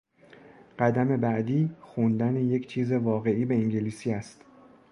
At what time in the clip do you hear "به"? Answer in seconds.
3.45-3.55